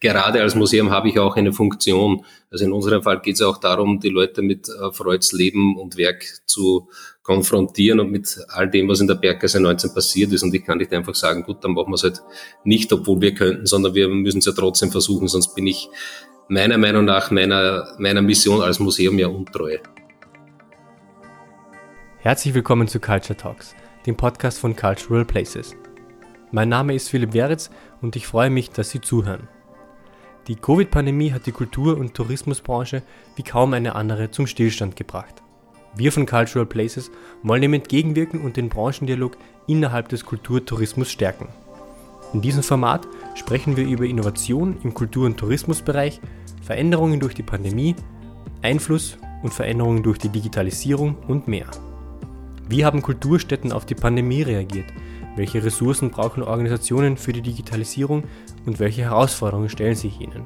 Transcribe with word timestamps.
gerade 0.00 0.42
als 0.42 0.54
Museum 0.54 0.90
habe 0.90 1.08
ich 1.08 1.18
auch 1.18 1.36
eine 1.36 1.52
Funktion. 1.52 2.24
Also 2.50 2.64
in 2.64 2.72
unserem 2.72 3.02
Fall 3.02 3.20
geht 3.20 3.36
es 3.36 3.42
auch 3.42 3.58
darum, 3.58 4.00
die 4.00 4.08
Leute 4.08 4.42
mit 4.42 4.68
äh, 4.68 4.92
Freuds 4.92 5.32
Leben 5.32 5.76
und 5.76 5.96
Werk 5.96 6.24
zu 6.46 6.88
konfrontieren 7.22 8.00
und 8.00 8.10
mit 8.10 8.38
all 8.48 8.70
dem, 8.70 8.88
was 8.88 9.00
in 9.00 9.08
der 9.08 9.14
Berggasse 9.14 9.60
19 9.60 9.94
passiert 9.94 10.32
ist. 10.32 10.42
Und 10.42 10.54
ich 10.54 10.64
kann 10.64 10.78
nicht 10.78 10.92
einfach 10.92 11.14
sagen, 11.14 11.42
gut, 11.42 11.64
dann 11.64 11.72
machen 11.72 11.90
wir 11.90 11.94
es 11.94 12.02
halt 12.02 12.22
nicht, 12.64 12.92
obwohl 12.92 13.20
wir 13.20 13.34
könnten, 13.34 13.66
sondern 13.66 13.94
wir 13.94 14.08
müssen 14.08 14.38
es 14.38 14.46
ja 14.46 14.52
trotzdem 14.52 14.90
versuchen, 14.90 15.28
sonst 15.28 15.54
bin 15.54 15.66
ich 15.66 15.88
meiner 16.48 16.78
Meinung 16.78 17.04
nach 17.04 17.30
meiner, 17.30 17.96
meiner 17.98 18.22
Mission 18.22 18.62
als 18.62 18.78
Museum 18.78 19.18
ja 19.18 19.26
untreu. 19.26 19.78
Herzlich 22.18 22.54
willkommen 22.54 22.86
zu 22.86 23.00
Culture 23.00 23.36
Talks, 23.36 23.74
dem 24.06 24.16
Podcast 24.16 24.58
von 24.58 24.76
Cultural 24.76 25.24
Places. 25.24 25.74
Mein 26.52 26.68
Name 26.68 26.94
ist 26.94 27.08
Philipp 27.08 27.34
Weritz 27.34 27.70
und 28.00 28.14
ich 28.14 28.26
freue 28.26 28.50
mich, 28.50 28.70
dass 28.70 28.90
Sie 28.90 29.00
zuhören. 29.00 29.48
Die 30.48 30.54
Covid-Pandemie 30.54 31.32
hat 31.32 31.46
die 31.46 31.52
Kultur- 31.52 31.98
und 31.98 32.14
Tourismusbranche 32.14 33.02
wie 33.34 33.42
kaum 33.42 33.72
eine 33.72 33.96
andere 33.96 34.30
zum 34.30 34.46
Stillstand 34.46 34.94
gebracht. 34.94 35.42
Wir 35.96 36.12
von 36.12 36.24
Cultural 36.24 36.66
Places 36.66 37.10
wollen 37.42 37.62
dem 37.62 37.74
entgegenwirken 37.74 38.40
und 38.40 38.56
den 38.56 38.68
Branchendialog 38.68 39.36
innerhalb 39.66 40.08
des 40.08 40.24
Kulturtourismus 40.24 41.10
stärken. 41.10 41.48
In 42.32 42.42
diesem 42.42 42.62
Format 42.62 43.08
sprechen 43.34 43.76
wir 43.76 43.86
über 43.86 44.04
Innovation 44.04 44.76
im 44.84 44.94
Kultur- 44.94 45.26
und 45.26 45.36
Tourismusbereich, 45.36 46.20
Veränderungen 46.62 47.18
durch 47.18 47.34
die 47.34 47.42
Pandemie, 47.42 47.96
Einfluss 48.62 49.18
und 49.42 49.52
Veränderungen 49.52 50.04
durch 50.04 50.18
die 50.18 50.28
Digitalisierung 50.28 51.16
und 51.26 51.48
mehr. 51.48 51.66
Wie 52.68 52.84
haben 52.84 53.02
Kulturstätten 53.02 53.72
auf 53.72 53.84
die 53.84 53.94
Pandemie 53.96 54.42
reagiert? 54.42 54.92
Welche 55.36 55.62
Ressourcen 55.62 56.10
brauchen 56.10 56.42
Organisationen 56.42 57.18
für 57.18 57.34
die 57.34 57.42
Digitalisierung 57.42 58.24
und 58.64 58.80
welche 58.80 59.02
Herausforderungen 59.02 59.68
stellen 59.68 59.94
sich 59.94 60.18
ihnen? 60.18 60.44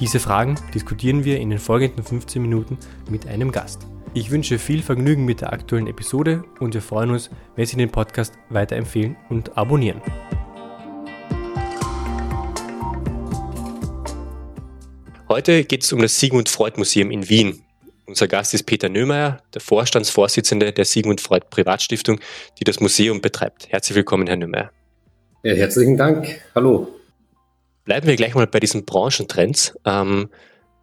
Diese 0.00 0.18
Fragen 0.18 0.56
diskutieren 0.74 1.24
wir 1.24 1.38
in 1.38 1.50
den 1.50 1.60
folgenden 1.60 2.02
15 2.02 2.42
Minuten 2.42 2.78
mit 3.08 3.28
einem 3.28 3.52
Gast. 3.52 3.86
Ich 4.12 4.32
wünsche 4.32 4.58
viel 4.58 4.82
Vergnügen 4.82 5.24
mit 5.24 5.40
der 5.40 5.52
aktuellen 5.52 5.86
Episode 5.86 6.42
und 6.58 6.74
wir 6.74 6.82
freuen 6.82 7.10
uns, 7.10 7.30
wenn 7.54 7.64
Sie 7.64 7.76
den 7.76 7.90
Podcast 7.90 8.34
weiterempfehlen 8.48 9.16
und 9.28 9.56
abonnieren. 9.56 10.02
Heute 15.28 15.62
geht 15.62 15.84
es 15.84 15.92
um 15.92 16.00
das 16.02 16.18
Sigmund 16.18 16.48
Freud 16.48 16.76
Museum 16.76 17.12
in 17.12 17.28
Wien. 17.28 17.62
Unser 18.10 18.26
Gast 18.26 18.54
ist 18.54 18.64
Peter 18.64 18.88
Nömeyer, 18.88 19.40
der 19.54 19.60
Vorstandsvorsitzende 19.60 20.72
der 20.72 20.84
Sigmund 20.84 21.20
Freud 21.20 21.46
Privatstiftung, 21.48 22.18
die 22.58 22.64
das 22.64 22.80
Museum 22.80 23.20
betreibt. 23.20 23.68
Herzlich 23.68 23.94
willkommen, 23.94 24.26
Herr 24.26 24.34
Nömeyer. 24.34 24.72
Ja, 25.44 25.54
herzlichen 25.54 25.96
Dank. 25.96 26.40
Hallo. 26.56 26.88
Bleiben 27.84 28.08
wir 28.08 28.16
gleich 28.16 28.34
mal 28.34 28.48
bei 28.48 28.58
diesen 28.58 28.84
Branchentrends. 28.84 29.78
Ähm, 29.84 30.28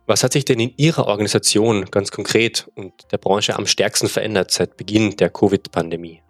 was 0.06 0.24
hat 0.24 0.32
sich 0.32 0.46
denn 0.46 0.62
in 0.62 0.72
Ihrer 0.78 1.06
Organisation 1.08 1.88
ganz 1.92 2.12
konkret 2.12 2.70
und 2.76 2.94
der 3.12 3.18
Branche 3.18 3.58
am 3.58 3.68
stärksten 3.68 4.08
verändert 4.08 4.52
seit 4.52 4.78
Beginn 4.78 5.18
der 5.18 5.30
Covid-Pandemie? 5.30 6.22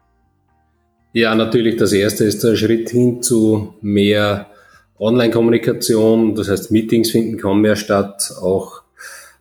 Ja, 1.14 1.36
natürlich. 1.36 1.78
Das 1.78 1.94
erste 1.94 2.24
ist 2.24 2.44
der 2.44 2.56
Schritt 2.56 2.90
hin 2.90 3.22
zu 3.22 3.76
mehr 3.82 4.50
Online-Kommunikation. 4.98 6.34
Das 6.34 6.50
heißt, 6.50 6.72
Meetings 6.72 7.12
finden 7.12 7.38
kaum 7.38 7.62
mehr 7.62 7.76
statt. 7.76 8.34
Auch 8.42 8.82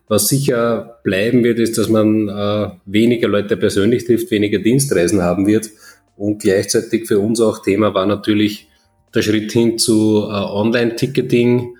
was 0.07 0.29
sicher 0.29 0.99
bleiben 1.03 1.43
wird, 1.43 1.59
ist, 1.59 1.77
dass 1.77 1.89
man 1.89 2.29
äh, 2.29 2.69
weniger 2.85 3.27
Leute 3.27 3.57
persönlich 3.57 4.05
trifft, 4.05 4.31
weniger 4.31 4.59
Dienstreisen 4.59 5.21
haben 5.21 5.47
wird. 5.47 5.69
Und 6.15 6.41
gleichzeitig 6.41 7.07
für 7.07 7.19
uns 7.19 7.41
auch 7.41 7.61
Thema 7.61 7.93
war 7.93 8.05
natürlich 8.05 8.67
der 9.13 9.21
Schritt 9.21 9.51
hin 9.51 9.77
zu 9.77 10.23
äh, 10.23 10.33
Online-Ticketing. 10.33 11.75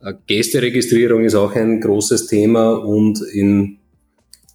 Äh, 0.00 0.14
Gästeregistrierung 0.26 1.24
ist 1.24 1.34
auch 1.34 1.54
ein 1.54 1.80
großes 1.80 2.26
Thema 2.26 2.72
und 2.72 3.20
in, 3.32 3.78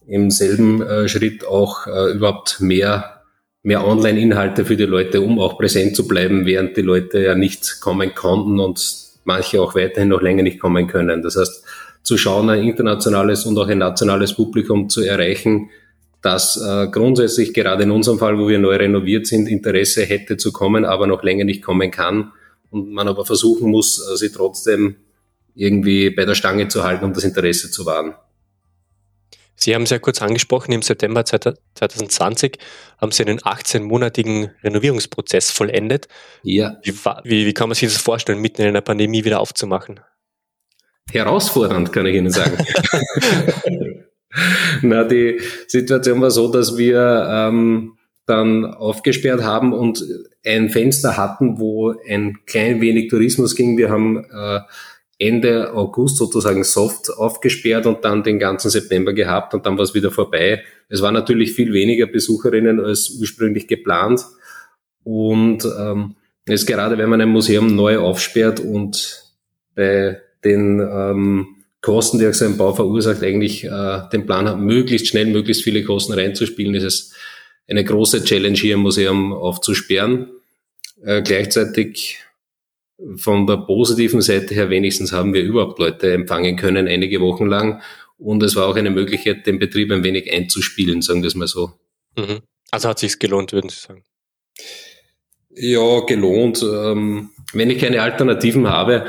im 0.08 0.32
selben 0.32 0.82
äh, 0.82 1.08
Schritt 1.08 1.46
auch 1.46 1.86
äh, 1.86 2.14
überhaupt 2.14 2.62
mehr, 2.62 3.22
mehr 3.62 3.86
Online-Inhalte 3.86 4.66
für 4.66 4.76
die 4.76 4.86
Leute, 4.86 5.22
um 5.22 5.40
auch 5.40 5.60
präsent 5.60 5.96
zu 5.96 6.08
bleiben, 6.08 6.48
während 6.48 6.76
die 6.78 6.82
Leute 6.82 7.20
ja 7.20 7.36
nicht 7.36 7.80
kommen 7.80 8.16
konnten 8.16 8.60
und 8.60 9.04
manche 9.24 9.62
auch 9.62 9.76
weiterhin 9.76 10.10
noch 10.10 10.22
länger 10.22 10.44
nicht 10.44 10.60
kommen 10.60 10.88
können. 10.88 11.22
Das 11.22 11.38
heißt, 11.38 11.64
zu 12.04 12.18
schauen, 12.18 12.50
ein 12.50 12.64
internationales 12.64 13.46
und 13.46 13.58
auch 13.58 13.68
ein 13.68 13.80
nationales 13.80 14.34
Publikum 14.34 14.90
zu 14.90 15.02
erreichen, 15.02 15.70
das 16.22 16.58
äh, 16.58 16.88
grundsätzlich 16.88 17.54
gerade 17.54 17.84
in 17.84 17.92
unserem 17.92 18.20
Fall, 18.20 18.38
wo 18.38 18.48
wir 18.48 18.60
neu 18.60 18.76
renoviert 18.76 19.28
sind, 19.28 19.48
Interesse 19.48 20.04
hätte 20.04 20.38
zu 20.38 20.52
kommen, 20.52 20.86
aber 20.86 21.08
noch 21.08 21.24
länger 21.24 21.44
nicht 21.44 21.62
kommen 21.62 21.92
kann 21.92 22.32
und 22.72 22.92
man 22.92 23.08
aber 23.08 23.26
versuchen 23.26 23.70
muss, 23.70 24.00
äh, 24.00 24.18
sie 24.18 24.32
trotzdem 24.32 24.96
irgendwie 25.56 26.10
bei 26.10 26.26
der 26.26 26.36
Stange 26.36 26.68
zu 26.68 26.84
halten, 26.84 27.06
um 27.06 27.14
das 27.14 27.24
Interesse 27.24 27.70
zu 27.70 27.86
wahren. 27.86 28.16
Sie 29.56 29.76
haben 29.76 29.84
es 29.84 29.92
ja 29.92 30.00
kurz 30.00 30.22
angesprochen, 30.22 30.72
im 30.72 30.82
September 30.82 31.24
2020 31.26 32.58
haben 32.98 33.12
Sie 33.12 33.24
einen 33.24 33.40
18-monatigen 33.40 34.50
Renovierungsprozess 34.64 35.52
vollendet. 35.52 36.08
Ja. 36.42 36.78
Wie, 36.84 36.94
wie, 37.24 37.46
wie 37.46 37.54
kann 37.54 37.70
man 37.70 37.76
sich 37.76 37.94
das 37.94 38.02
vorstellen, 38.02 38.40
mitten 38.40 38.64
in 38.64 38.70
einer 38.70 38.82
Pandemie 38.82 39.24
wieder 39.26 39.40
aufzumachen? 39.40 40.00
Herausfordernd, 41.12 41.92
kann 41.92 42.06
ich 42.06 42.16
Ihnen 42.16 42.32
sagen. 42.32 42.58
Na, 44.82 45.04
die 45.04 45.40
Situation 45.68 46.22
war 46.22 46.32
so, 46.32 46.52
dass 46.52 46.78
wir 46.78 47.28
ähm, 47.30 47.98
dann 48.26 48.66
aufgesperrt 48.66 49.44
haben 49.44 49.74
und 49.74 50.04
ein 50.46 50.70
Fenster 50.70 51.18
hatten, 51.18 51.60
wo 51.60 51.94
ein 52.08 52.40
klein 52.46 52.82
wenig 52.82 53.10
Tourismus 53.10 53.56
ging. 53.56 53.78
Wir 53.78 53.90
haben 53.90 54.26
äh, 54.26 54.60
Ende 55.20 55.74
August 55.74 56.18
sozusagen 56.18 56.64
soft 56.64 57.12
aufgesperrt 57.12 57.86
und 57.86 58.04
dann 58.04 58.24
den 58.24 58.40
ganzen 58.40 58.70
September 58.70 59.14
gehabt 59.14 59.54
und 59.54 59.66
dann 59.66 59.78
war 59.78 59.84
es 59.84 59.94
wieder 59.94 60.12
vorbei. 60.12 60.64
Es 60.90 61.02
waren 61.02 61.14
natürlich 61.14 61.54
viel 61.54 61.72
weniger 61.74 62.08
Besucherinnen 62.08 62.80
als 62.80 63.18
ursprünglich 63.20 63.68
geplant 63.68 64.26
und 65.04 65.66
ähm, 65.80 66.16
es 66.46 66.66
gerade, 66.66 66.98
wenn 66.98 67.10
man 67.10 67.22
ein 67.22 67.30
Museum 67.30 67.76
neu 67.76 68.00
aufsperrt 68.00 68.60
und 68.60 69.24
bei 69.76 70.20
den 70.44 70.80
ähm, 70.80 71.48
Kosten, 71.82 72.20
die 72.20 72.32
so 72.34 72.46
ein 72.46 72.58
Bau 72.58 72.74
verursacht, 72.74 73.22
eigentlich 73.24 73.66
äh, 73.66 74.02
den 74.12 74.26
Plan 74.26 74.48
hat, 74.48 74.60
möglichst 74.60 75.08
schnell, 75.08 75.26
möglichst 75.26 75.64
viele 75.64 75.84
Kosten 75.84 76.14
reinzuspielen, 76.14 76.76
ist 76.76 76.84
es 76.84 77.14
eine 77.68 77.84
große 77.84 78.24
Challenge 78.24 78.58
hier 78.58 78.76
im 78.76 78.82
Museum 78.82 79.34
aufzusperren. 79.34 80.32
Äh, 81.04 81.22
gleichzeitig 81.22 82.20
von 83.18 83.48
der 83.48 83.58
positiven 83.58 84.22
Seite 84.22 84.54
her 84.54 84.70
wenigstens 84.70 85.12
haben 85.12 85.34
wir 85.34 85.44
überhaupt 85.44 85.80
Leute 85.80 86.14
empfangen 86.14 86.56
können, 86.56 86.88
einige 86.88 87.20
Wochen 87.20 87.48
lang. 87.48 87.82
Und 88.18 88.42
es 88.44 88.56
war 88.56 88.68
auch 88.68 88.76
eine 88.76 88.92
Möglichkeit, 88.92 89.46
den 89.46 89.60
Betrieb 89.60 89.92
ein 89.92 90.04
wenig 90.04 90.32
einzuspielen, 90.32 91.02
sagen 91.02 91.22
wir 91.22 91.28
es 91.28 91.36
mal 91.36 91.48
so. 91.48 91.74
Mhm. 92.18 92.40
Also 92.72 92.90
hat 92.90 93.00
sich's 93.00 93.20
gelohnt, 93.20 93.52
würden 93.52 93.70
Sie 93.70 93.80
sagen? 93.80 94.04
Ja, 95.56 96.00
gelohnt. 96.02 96.64
Ähm, 96.64 97.32
wenn 97.54 97.70
ich 97.70 97.80
keine 97.80 98.02
Alternativen 98.02 98.68
habe. 98.70 99.06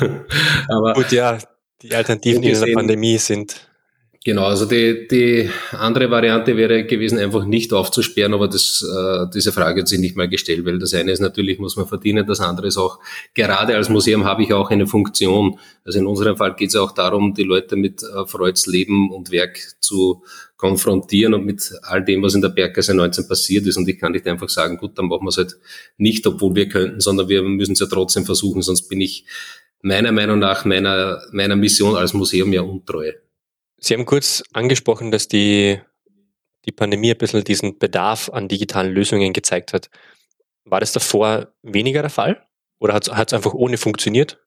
Aber 0.68 0.92
Gut, 0.94 1.12
ja, 1.12 1.38
die 1.82 1.94
Alternativen 1.94 2.42
in 2.42 2.60
der 2.60 2.74
Pandemie 2.74 3.18
sind. 3.18 3.69
Genau, 4.22 4.44
also 4.44 4.66
die, 4.66 5.08
die 5.08 5.48
andere 5.72 6.10
Variante 6.10 6.54
wäre 6.54 6.84
gewesen, 6.84 7.18
einfach 7.18 7.46
nicht 7.46 7.72
aufzusperren, 7.72 8.34
aber 8.34 8.48
das, 8.48 8.82
äh, 8.82 9.24
diese 9.32 9.50
Frage 9.50 9.80
hat 9.80 9.88
sich 9.88 9.98
nicht 9.98 10.14
mal 10.14 10.28
gestellt, 10.28 10.66
weil 10.66 10.78
das 10.78 10.92
eine 10.92 11.10
ist 11.10 11.20
natürlich, 11.20 11.58
muss 11.58 11.76
man 11.76 11.86
verdienen, 11.86 12.26
das 12.26 12.40
andere 12.40 12.66
ist 12.66 12.76
auch, 12.76 12.98
gerade 13.32 13.74
als 13.74 13.88
Museum 13.88 14.24
habe 14.26 14.42
ich 14.42 14.52
auch 14.52 14.68
eine 14.70 14.86
Funktion. 14.86 15.58
Also 15.86 16.00
in 16.00 16.06
unserem 16.06 16.36
Fall 16.36 16.54
geht 16.54 16.68
es 16.68 16.76
auch 16.76 16.92
darum, 16.92 17.32
die 17.32 17.44
Leute 17.44 17.76
mit 17.76 18.02
äh, 18.02 18.26
Freuds 18.26 18.66
Leben 18.66 19.10
und 19.10 19.30
Werk 19.30 19.58
zu 19.80 20.22
konfrontieren 20.58 21.32
und 21.32 21.46
mit 21.46 21.72
all 21.84 22.04
dem, 22.04 22.22
was 22.22 22.34
in 22.34 22.42
der 22.42 22.50
Berggasse 22.50 22.92
19 22.92 23.26
passiert 23.26 23.66
ist. 23.66 23.78
Und 23.78 23.88
ich 23.88 23.98
kann 23.98 24.12
nicht 24.12 24.26
einfach 24.26 24.50
sagen, 24.50 24.76
gut, 24.76 24.98
dann 24.98 25.06
machen 25.06 25.24
wir 25.24 25.30
es 25.30 25.38
halt 25.38 25.56
nicht, 25.96 26.26
obwohl 26.26 26.54
wir 26.54 26.68
könnten, 26.68 27.00
sondern 27.00 27.30
wir 27.30 27.42
müssen 27.42 27.72
es 27.72 27.80
ja 27.80 27.86
trotzdem 27.86 28.26
versuchen, 28.26 28.60
sonst 28.60 28.86
bin 28.90 29.00
ich 29.00 29.24
meiner 29.80 30.12
Meinung 30.12 30.38
nach 30.38 30.66
meiner, 30.66 31.22
meiner 31.32 31.56
Mission 31.56 31.96
als 31.96 32.12
Museum 32.12 32.52
ja 32.52 32.60
untreu. 32.60 33.12
Sie 33.80 33.94
haben 33.94 34.04
kurz 34.04 34.42
angesprochen, 34.52 35.10
dass 35.10 35.26
die, 35.26 35.80
die 36.66 36.72
Pandemie 36.72 37.12
ein 37.12 37.18
bisschen 37.18 37.42
diesen 37.42 37.78
Bedarf 37.78 38.28
an 38.28 38.46
digitalen 38.46 38.92
Lösungen 38.92 39.32
gezeigt 39.32 39.72
hat. 39.72 39.90
War 40.64 40.80
das 40.80 40.92
davor 40.92 41.48
weniger 41.62 42.02
der 42.02 42.10
Fall? 42.10 42.46
Oder 42.78 42.94
hat 42.94 43.08
es 43.08 43.32
einfach 43.32 43.54
ohne 43.54 43.78
funktioniert? 43.78 44.38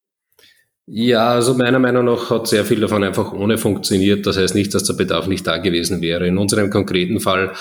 Ja, 0.85 1.29
also 1.29 1.53
meiner 1.53 1.79
Meinung 1.79 2.05
nach 2.05 2.29
hat 2.29 2.47
sehr 2.47 2.65
viel 2.65 2.81
davon 2.81 3.03
einfach 3.03 3.31
ohne 3.33 3.57
funktioniert. 3.57 4.25
Das 4.25 4.37
heißt 4.37 4.53
nicht, 4.53 4.73
dass 4.73 4.83
der 4.83 4.93
Bedarf 4.93 5.27
nicht 5.27 5.47
da 5.47 5.57
gewesen 5.57 6.01
wäre. 6.01 6.27
In 6.27 6.37
unserem 6.37 6.69
konkreten 6.69 7.19
Fall 7.19 7.53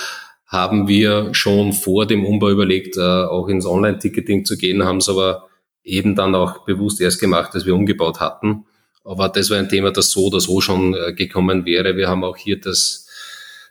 haben 0.47 0.89
wir 0.89 1.33
schon 1.33 1.73
vor 1.73 2.07
dem 2.07 2.27
Umbau 2.27 2.51
überlegt, 2.51 2.97
äh, 2.99 3.01
auch 3.01 3.49
ins 3.49 3.65
Online-Ticketing 3.65 4.45
zu 4.45 4.59
gehen, 4.59 4.85
haben 4.85 4.99
es 4.99 5.09
aber 5.09 5.49
eben 5.83 6.15
dann 6.15 6.35
auch 6.35 6.65
bewusst 6.65 7.01
erst 7.01 7.21
gemacht, 7.21 7.55
als 7.55 7.65
wir 7.65 7.75
umgebaut 7.75 8.21
hatten. 8.21 8.67
Aber 9.05 9.29
das 9.29 9.51
war 9.51 9.59
ein 9.59 9.69
Thema, 9.69 9.91
das 9.91 10.11
so 10.11 10.27
oder 10.27 10.41
so 10.41 10.61
schon 10.61 10.95
äh, 10.95 11.13
gekommen 11.13 11.67
wäre. 11.67 11.97
Wir 11.97 12.09
haben 12.09 12.25
auch 12.25 12.37
hier 12.37 12.61
das, 12.61 13.09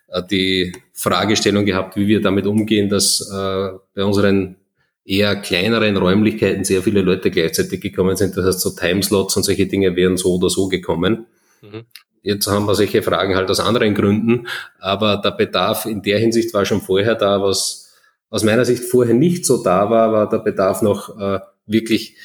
äh, 0.09 0.21
die 0.29 0.73
Fragestellung 0.93 1.65
gehabt, 1.65 1.95
wie 1.95 2.07
wir 2.07 2.21
damit 2.21 2.45
umgehen, 2.45 2.89
dass 2.89 3.27
bei 3.29 4.03
unseren 4.03 4.57
eher 5.03 5.35
kleineren 5.37 5.97
Räumlichkeiten 5.97 6.63
sehr 6.63 6.81
viele 6.83 7.01
Leute 7.01 7.31
gleichzeitig 7.31 7.81
gekommen 7.81 8.15
sind. 8.15 8.37
Das 8.37 8.45
heißt, 8.45 8.59
so 8.59 8.71
Timeslots 8.71 9.35
und 9.37 9.43
solche 9.43 9.67
Dinge 9.67 9.95
wären 9.95 10.17
so 10.17 10.35
oder 10.35 10.49
so 10.49 10.67
gekommen. 10.67 11.25
Mhm. 11.61 11.85
Jetzt 12.23 12.47
haben 12.47 12.65
wir 12.65 12.75
solche 12.75 13.01
Fragen 13.01 13.35
halt 13.35 13.49
aus 13.49 13.59
anderen 13.59 13.95
Gründen, 13.95 14.47
aber 14.79 15.17
der 15.17 15.31
Bedarf 15.31 15.85
in 15.85 16.03
der 16.03 16.19
Hinsicht 16.19 16.53
war 16.53 16.65
schon 16.65 16.81
vorher 16.81 17.15
da, 17.15 17.41
was 17.41 17.95
aus 18.29 18.43
meiner 18.43 18.63
Sicht 18.63 18.83
vorher 18.83 19.15
nicht 19.15 19.45
so 19.45 19.63
da 19.63 19.89
war, 19.89 20.11
war 20.13 20.29
der 20.29 20.37
Bedarf 20.37 20.83
noch 20.83 21.19
äh, 21.19 21.39
wirklich 21.65 22.15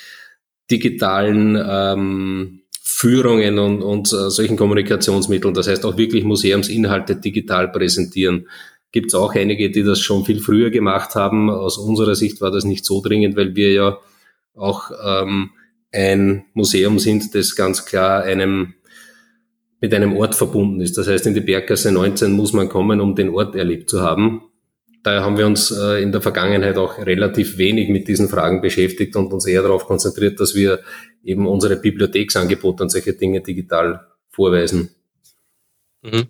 digitalen 0.70 1.58
ähm, 1.58 2.62
Führungen 2.98 3.58
und, 3.58 3.82
und 3.82 4.10
äh, 4.10 4.30
solchen 4.30 4.56
Kommunikationsmitteln. 4.56 5.52
Das 5.52 5.68
heißt 5.68 5.84
auch 5.84 5.98
wirklich 5.98 6.24
Museumsinhalte 6.24 7.16
digital 7.16 7.68
präsentieren. 7.68 8.48
Gibt 8.90 9.08
es 9.08 9.14
auch 9.14 9.34
einige, 9.34 9.70
die 9.70 9.82
das 9.82 10.00
schon 10.00 10.24
viel 10.24 10.40
früher 10.40 10.70
gemacht 10.70 11.14
haben. 11.14 11.50
Aus 11.50 11.76
unserer 11.76 12.14
Sicht 12.14 12.40
war 12.40 12.50
das 12.50 12.64
nicht 12.64 12.86
so 12.86 13.02
dringend, 13.02 13.36
weil 13.36 13.54
wir 13.54 13.70
ja 13.70 13.98
auch 14.54 14.90
ähm, 15.04 15.50
ein 15.92 16.46
Museum 16.54 16.98
sind, 16.98 17.34
das 17.34 17.54
ganz 17.54 17.84
klar 17.84 18.22
einem 18.22 18.76
mit 19.78 19.92
einem 19.92 20.16
Ort 20.16 20.34
verbunden 20.34 20.80
ist. 20.80 20.96
Das 20.96 21.06
heißt, 21.06 21.26
in 21.26 21.34
die 21.34 21.42
Berggasse 21.42 21.92
19 21.92 22.32
muss 22.32 22.54
man 22.54 22.70
kommen, 22.70 23.02
um 23.02 23.14
den 23.14 23.28
Ort 23.28 23.54
erlebt 23.56 23.90
zu 23.90 24.00
haben. 24.00 24.40
Daher 25.06 25.22
haben 25.22 25.38
wir 25.38 25.46
uns 25.46 25.70
äh, 25.70 26.02
in 26.02 26.10
der 26.10 26.20
Vergangenheit 26.20 26.76
auch 26.78 26.98
relativ 26.98 27.58
wenig 27.58 27.88
mit 27.90 28.08
diesen 28.08 28.28
Fragen 28.28 28.60
beschäftigt 28.60 29.14
und 29.14 29.32
uns 29.32 29.46
eher 29.46 29.62
darauf 29.62 29.86
konzentriert, 29.86 30.40
dass 30.40 30.56
wir 30.56 30.80
eben 31.22 31.46
unsere 31.46 31.76
Bibliotheksangebote 31.76 32.82
und 32.82 32.88
solche 32.88 33.12
Dinge 33.12 33.40
digital 33.40 34.04
vorweisen. 34.30 34.96
Mhm. 36.02 36.26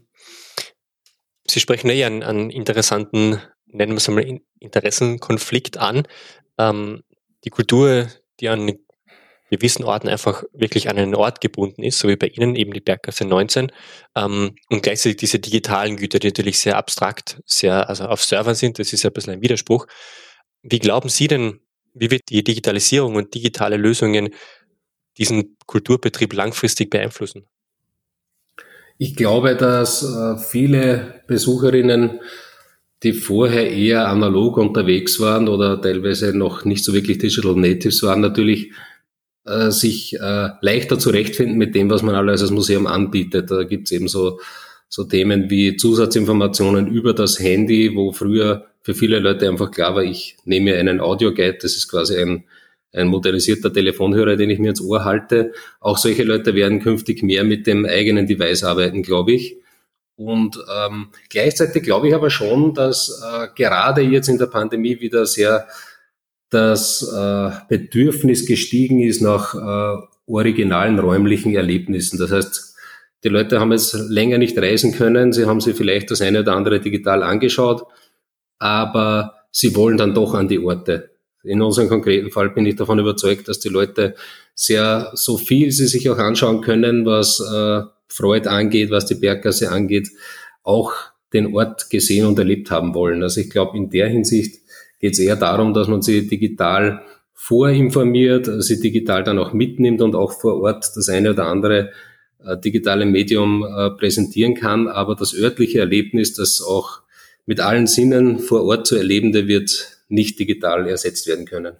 Sie 1.46 1.58
sprechen 1.58 1.88
ja 1.88 2.06
einen, 2.06 2.22
einen 2.22 2.50
interessanten, 2.50 3.40
nennen 3.64 3.92
wir 3.92 3.96
es 3.96 4.10
einmal, 4.10 4.40
Interessenkonflikt 4.60 5.78
an. 5.78 6.06
Ähm, 6.58 7.02
die 7.44 7.50
Kultur, 7.50 8.08
die 8.40 8.50
an 8.50 8.66
gewissen 9.50 9.84
Orten 9.84 10.08
einfach 10.08 10.44
wirklich 10.52 10.88
an 10.88 10.98
einen 10.98 11.14
Ort 11.14 11.40
gebunden 11.40 11.82
ist, 11.82 11.98
so 11.98 12.08
wie 12.08 12.16
bei 12.16 12.28
Ihnen 12.28 12.56
eben 12.56 12.72
die 12.72 12.80
Berggasse 12.80 13.24
19 13.24 13.70
ähm, 14.16 14.56
und 14.70 14.82
gleichzeitig 14.82 15.18
diese 15.18 15.38
digitalen 15.38 15.96
Güter, 15.96 16.18
die 16.18 16.28
natürlich 16.28 16.58
sehr 16.58 16.76
abstrakt, 16.76 17.40
sehr 17.46 17.88
also 17.88 18.04
auf 18.04 18.24
Servern 18.24 18.54
sind, 18.54 18.78
das 18.78 18.92
ist 18.92 19.02
ja 19.02 19.10
ein 19.10 19.12
bisschen 19.12 19.34
ein 19.34 19.42
Widerspruch. 19.42 19.86
Wie 20.62 20.78
glauben 20.78 21.08
Sie 21.08 21.28
denn, 21.28 21.60
wie 21.94 22.10
wird 22.10 22.22
die 22.28 22.42
Digitalisierung 22.42 23.14
und 23.14 23.34
digitale 23.34 23.76
Lösungen 23.76 24.30
diesen 25.18 25.56
Kulturbetrieb 25.66 26.32
langfristig 26.32 26.90
beeinflussen? 26.90 27.46
Ich 28.98 29.14
glaube, 29.14 29.56
dass 29.56 30.02
äh, 30.02 30.38
viele 30.38 31.22
Besucherinnen, 31.26 32.20
die 33.02 33.12
vorher 33.12 33.70
eher 33.70 34.08
analog 34.08 34.56
unterwegs 34.56 35.20
waren 35.20 35.48
oder 35.48 35.80
teilweise 35.80 36.36
noch 36.36 36.64
nicht 36.64 36.82
so 36.82 36.94
wirklich 36.94 37.18
Digital 37.18 37.54
Natives 37.54 38.02
waren, 38.02 38.22
natürlich 38.22 38.72
äh, 39.46 39.70
sich 39.70 40.14
äh, 40.20 40.48
leichter 40.60 40.98
zurechtfinden 40.98 41.56
mit 41.56 41.74
dem, 41.74 41.88
was 41.90 42.02
man 42.02 42.14
alles 42.14 42.42
als 42.42 42.50
Museum 42.50 42.86
anbietet. 42.86 43.50
Da 43.50 43.64
gibt's 43.64 43.92
eben 43.92 44.08
so, 44.08 44.40
so 44.88 45.04
Themen 45.04 45.50
wie 45.50 45.76
Zusatzinformationen 45.76 46.88
über 46.88 47.14
das 47.14 47.38
Handy, 47.38 47.94
wo 47.94 48.12
früher 48.12 48.66
für 48.82 48.94
viele 48.94 49.18
Leute 49.18 49.48
einfach 49.48 49.72
klar 49.72 49.96
war, 49.96 50.04
ich 50.04 50.36
nehme 50.44 50.70
mir 50.70 50.78
einen 50.78 51.00
Audioguide, 51.00 51.58
das 51.60 51.74
ist 51.74 51.88
quasi 51.88 52.16
ein, 52.20 52.44
ein 52.92 53.08
modernisierter 53.08 53.72
Telefonhörer, 53.72 54.36
den 54.36 54.48
ich 54.48 54.60
mir 54.60 54.70
ins 54.70 54.80
Ohr 54.80 55.04
halte. 55.04 55.52
Auch 55.80 55.98
solche 55.98 56.22
Leute 56.22 56.54
werden 56.54 56.80
künftig 56.80 57.22
mehr 57.24 57.42
mit 57.42 57.66
dem 57.66 57.84
eigenen 57.84 58.28
Device 58.28 58.62
arbeiten, 58.62 59.02
glaube 59.02 59.32
ich. 59.32 59.56
Und 60.14 60.58
ähm, 60.72 61.08
gleichzeitig 61.28 61.82
glaube 61.82 62.08
ich 62.08 62.14
aber 62.14 62.30
schon, 62.30 62.74
dass 62.74 63.22
äh, 63.22 63.48
gerade 63.56 64.02
jetzt 64.02 64.28
in 64.28 64.38
der 64.38 64.46
Pandemie 64.46 65.00
wieder 65.00 65.26
sehr 65.26 65.66
das 66.50 67.02
äh, 67.02 67.50
Bedürfnis 67.68 68.46
gestiegen 68.46 69.00
ist 69.00 69.20
nach 69.20 69.54
äh, 69.54 70.06
originalen 70.26 70.98
räumlichen 70.98 71.54
Erlebnissen. 71.54 72.18
Das 72.18 72.30
heißt, 72.30 72.76
die 73.24 73.28
Leute 73.28 73.58
haben 73.60 73.72
jetzt 73.72 73.94
länger 73.94 74.38
nicht 74.38 74.58
reisen 74.58 74.92
können, 74.92 75.32
sie 75.32 75.46
haben 75.46 75.60
sich 75.60 75.76
vielleicht 75.76 76.10
das 76.10 76.20
eine 76.20 76.40
oder 76.40 76.54
andere 76.54 76.80
digital 76.80 77.22
angeschaut, 77.22 77.84
aber 78.58 79.34
sie 79.50 79.74
wollen 79.74 79.96
dann 79.96 80.14
doch 80.14 80.34
an 80.34 80.48
die 80.48 80.58
Orte. 80.58 81.10
In 81.42 81.62
unserem 81.62 81.88
konkreten 81.88 82.30
Fall 82.30 82.50
bin 82.50 82.66
ich 82.66 82.76
davon 82.76 82.98
überzeugt, 82.98 83.48
dass 83.48 83.60
die 83.60 83.68
Leute 83.68 84.14
sehr, 84.54 85.12
so 85.14 85.36
viel 85.36 85.70
sie 85.70 85.86
sich 85.86 86.08
auch 86.10 86.18
anschauen 86.18 86.60
können, 86.60 87.06
was 87.06 87.40
äh, 87.40 87.82
Freud 88.08 88.48
angeht, 88.48 88.90
was 88.90 89.06
die 89.06 89.14
Berggasse 89.14 89.70
angeht, 89.70 90.10
auch 90.62 90.92
den 91.32 91.54
Ort 91.54 91.90
gesehen 91.90 92.26
und 92.26 92.38
erlebt 92.38 92.70
haben 92.70 92.94
wollen. 92.94 93.22
Also 93.22 93.40
ich 93.40 93.50
glaube, 93.50 93.76
in 93.76 93.90
der 93.90 94.08
Hinsicht 94.08 94.60
geht 94.98 95.12
es 95.12 95.18
eher 95.18 95.36
darum, 95.36 95.74
dass 95.74 95.88
man 95.88 96.02
sie 96.02 96.26
digital 96.26 97.02
vorinformiert, 97.34 98.48
sie 98.62 98.80
digital 98.80 99.22
dann 99.22 99.38
auch 99.38 99.52
mitnimmt 99.52 100.00
und 100.00 100.14
auch 100.14 100.32
vor 100.32 100.60
Ort 100.62 100.90
das 100.96 101.08
eine 101.08 101.30
oder 101.30 101.46
andere 101.46 101.92
äh, 102.44 102.56
digitale 102.58 103.04
Medium 103.04 103.62
äh, 103.62 103.90
präsentieren 103.90 104.54
kann. 104.54 104.88
Aber 104.88 105.14
das 105.14 105.34
örtliche 105.34 105.80
Erlebnis, 105.80 106.32
das 106.32 106.62
auch 106.62 107.02
mit 107.44 107.60
allen 107.60 107.86
Sinnen 107.86 108.38
vor 108.38 108.64
Ort 108.64 108.86
zu 108.86 108.96
erlebende, 108.96 109.46
wird 109.48 109.98
nicht 110.08 110.38
digital 110.38 110.88
ersetzt 110.88 111.26
werden 111.26 111.44
können. 111.44 111.76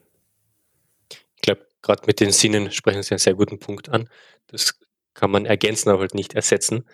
Ich 1.10 1.42
glaube, 1.42 1.66
gerade 1.82 2.02
mit 2.06 2.20
den 2.20 2.32
Sinnen 2.32 2.70
sprechen 2.70 3.02
Sie 3.02 3.12
einen 3.12 3.18
sehr 3.18 3.34
guten 3.34 3.58
Punkt 3.58 3.88
an. 3.88 4.08
Das 4.48 4.78
kann 5.14 5.30
man 5.30 5.46
ergänzen, 5.46 5.88
aber 5.88 6.00
halt 6.00 6.14
nicht 6.14 6.34
ersetzen. 6.34 6.84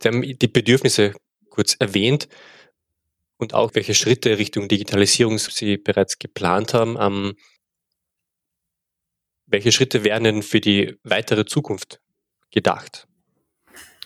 Sie 0.00 0.08
haben 0.08 0.22
die 0.22 0.48
Bedürfnisse 0.48 1.12
kurz 1.50 1.74
erwähnt 1.78 2.28
und 3.38 3.54
auch 3.54 3.74
welche 3.74 3.94
Schritte 3.94 4.38
Richtung 4.38 4.68
Digitalisierung 4.68 5.38
Sie 5.38 5.76
bereits 5.76 6.18
geplant 6.18 6.74
haben. 6.74 6.96
Ähm, 7.00 7.34
welche 9.46 9.72
Schritte 9.72 10.04
werden 10.04 10.24
denn 10.24 10.42
für 10.42 10.60
die 10.60 10.96
weitere 11.04 11.44
Zukunft 11.44 12.00
gedacht? 12.50 13.06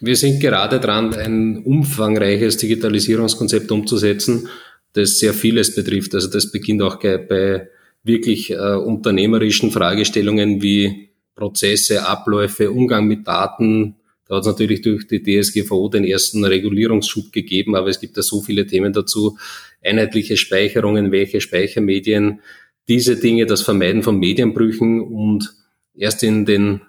Wir 0.00 0.16
sind 0.16 0.40
gerade 0.40 0.80
dran, 0.80 1.14
ein 1.14 1.58
umfangreiches 1.58 2.56
Digitalisierungskonzept 2.56 3.70
umzusetzen, 3.70 4.48
das 4.94 5.18
sehr 5.18 5.34
vieles 5.34 5.74
betrifft. 5.74 6.14
Also 6.14 6.28
das 6.28 6.50
beginnt 6.50 6.82
auch 6.82 6.98
bei 7.00 7.68
wirklich 8.02 8.50
äh, 8.50 8.56
unternehmerischen 8.56 9.70
Fragestellungen 9.70 10.62
wie 10.62 11.10
Prozesse, 11.34 12.06
Abläufe, 12.06 12.70
Umgang 12.70 13.06
mit 13.06 13.26
Daten, 13.26 13.96
da 14.30 14.36
hat 14.36 14.42
es 14.42 14.46
natürlich 14.46 14.80
durch 14.80 15.08
die 15.08 15.24
DSGVO 15.24 15.88
den 15.88 16.04
ersten 16.04 16.44
Regulierungsschub 16.44 17.32
gegeben, 17.32 17.74
aber 17.74 17.88
es 17.88 17.98
gibt 17.98 18.16
da 18.16 18.22
so 18.22 18.40
viele 18.40 18.64
Themen 18.64 18.92
dazu. 18.92 19.36
Einheitliche 19.82 20.36
Speicherungen, 20.36 21.10
welche 21.10 21.40
Speichermedien, 21.40 22.38
diese 22.86 23.16
Dinge, 23.16 23.46
das 23.46 23.62
Vermeiden 23.62 24.04
von 24.04 24.20
Medienbrüchen 24.20 25.00
und 25.00 25.52
erst 25.96 26.22
in 26.22 26.46
den 26.46 26.82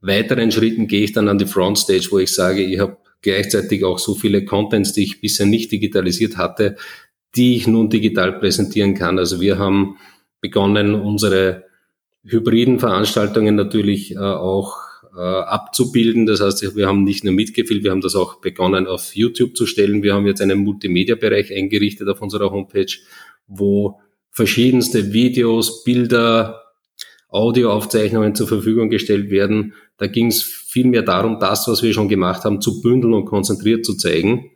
weiteren 0.00 0.50
Schritten 0.50 0.86
gehe 0.86 1.04
ich 1.04 1.12
dann 1.12 1.28
an 1.28 1.36
die 1.36 1.44
Frontstage, 1.44 2.08
wo 2.10 2.20
ich 2.20 2.32
sage, 2.32 2.62
ich 2.62 2.78
habe 2.78 2.96
gleichzeitig 3.20 3.84
auch 3.84 3.98
so 3.98 4.14
viele 4.14 4.46
Contents, 4.46 4.94
die 4.94 5.02
ich 5.02 5.20
bisher 5.20 5.44
nicht 5.44 5.70
digitalisiert 5.70 6.38
hatte, 6.38 6.76
die 7.36 7.56
ich 7.56 7.66
nun 7.66 7.90
digital 7.90 8.32
präsentieren 8.38 8.94
kann. 8.94 9.18
Also 9.18 9.42
wir 9.42 9.58
haben 9.58 9.98
begonnen, 10.40 10.94
unsere 10.94 11.64
hybriden 12.24 12.78
Veranstaltungen 12.78 13.56
natürlich 13.56 14.12
äh, 14.12 14.20
auch 14.20 14.87
abzubilden. 15.20 16.26
Das 16.26 16.40
heißt, 16.40 16.76
wir 16.76 16.86
haben 16.86 17.04
nicht 17.04 17.24
nur 17.24 17.34
mitgefilmt, 17.34 17.84
wir 17.84 17.90
haben 17.90 18.00
das 18.00 18.14
auch 18.14 18.40
begonnen 18.40 18.86
auf 18.86 19.16
YouTube 19.16 19.56
zu 19.56 19.66
stellen. 19.66 20.02
Wir 20.02 20.14
haben 20.14 20.26
jetzt 20.26 20.40
einen 20.40 20.58
Multimedia-Bereich 20.58 21.52
eingerichtet 21.54 22.08
auf 22.08 22.22
unserer 22.22 22.50
Homepage, 22.50 22.92
wo 23.46 24.00
verschiedenste 24.30 25.12
Videos, 25.12 25.82
Bilder, 25.82 26.62
Audioaufzeichnungen 27.28 28.34
zur 28.34 28.48
Verfügung 28.48 28.88
gestellt 28.88 29.30
werden. 29.30 29.74
Da 29.98 30.06
ging 30.06 30.28
es 30.28 30.42
vielmehr 30.42 31.02
darum, 31.02 31.38
das, 31.40 31.68
was 31.68 31.82
wir 31.82 31.92
schon 31.92 32.08
gemacht 32.08 32.44
haben, 32.44 32.60
zu 32.60 32.80
bündeln 32.80 33.14
und 33.14 33.26
konzentriert 33.26 33.84
zu 33.84 33.94
zeigen. 33.94 34.50